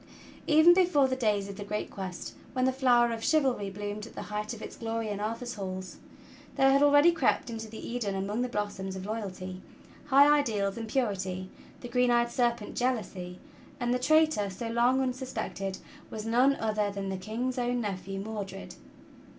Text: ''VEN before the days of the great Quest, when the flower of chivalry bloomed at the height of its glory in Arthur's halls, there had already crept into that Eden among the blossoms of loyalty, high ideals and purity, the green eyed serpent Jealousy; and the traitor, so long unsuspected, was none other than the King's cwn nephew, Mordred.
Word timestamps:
''VEN 0.47 0.73
before 0.73 1.07
the 1.07 1.15
days 1.15 1.47
of 1.47 1.57
the 1.57 1.63
great 1.63 1.91
Quest, 1.91 2.33
when 2.53 2.65
the 2.65 2.71
flower 2.71 3.11
of 3.13 3.23
chivalry 3.23 3.69
bloomed 3.69 4.07
at 4.07 4.15
the 4.15 4.23
height 4.33 4.51
of 4.51 4.59
its 4.63 4.75
glory 4.75 5.09
in 5.09 5.19
Arthur's 5.19 5.53
halls, 5.53 5.97
there 6.55 6.71
had 6.71 6.81
already 6.81 7.11
crept 7.11 7.51
into 7.51 7.67
that 7.69 7.77
Eden 7.77 8.15
among 8.15 8.41
the 8.41 8.49
blossoms 8.49 8.95
of 8.95 9.05
loyalty, 9.05 9.61
high 10.07 10.27
ideals 10.39 10.75
and 10.75 10.87
purity, 10.87 11.51
the 11.81 11.87
green 11.87 12.09
eyed 12.09 12.31
serpent 12.31 12.75
Jealousy; 12.75 13.37
and 13.79 13.93
the 13.93 13.99
traitor, 13.99 14.49
so 14.49 14.69
long 14.69 14.99
unsuspected, 15.01 15.77
was 16.09 16.25
none 16.25 16.55
other 16.55 16.89
than 16.89 17.09
the 17.09 17.15
King's 17.17 17.57
cwn 17.57 17.77
nephew, 17.77 18.19
Mordred. 18.21 18.73